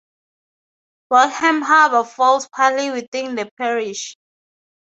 [1.13, 4.17] Pagham Harbour falls partly within the parish.